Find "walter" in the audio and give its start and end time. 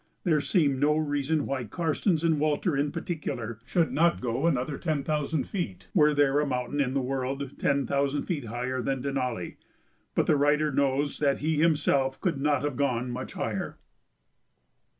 2.39-2.75